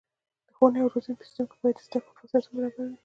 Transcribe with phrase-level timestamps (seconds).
[0.47, 2.95] د ښوونې او روزنې په سیستم کې باید د زده کړو فرصتونه برابره وي.